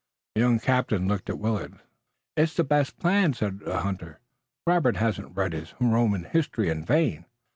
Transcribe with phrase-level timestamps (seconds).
[0.33, 1.73] The young captain looked at Willet.
[2.35, 4.19] "It's the best plan," said the hunter.
[4.65, 7.25] "Robert hasn't read his Roman history in vain."